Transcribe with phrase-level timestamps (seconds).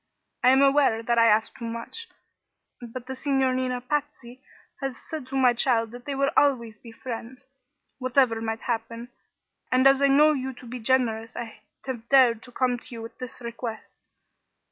[0.43, 2.07] I am aware that I ask too much;
[2.81, 4.41] but the Signorina Patsy
[4.79, 7.45] has said to my child that they would always be friends,
[7.99, 9.09] whatever might happen,
[9.71, 13.03] and as I know you to be generous I have dared to come to you
[13.03, 14.07] with this request.